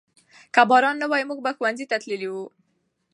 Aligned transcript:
که 0.53 0.61
باران 0.69 0.95
نه 1.01 1.07
وای 1.11 1.23
موږ 1.29 1.39
به 1.45 1.51
ښوونځي 1.57 1.85
ته 1.91 1.97
تللي 2.01 2.29
وو. 2.33 2.45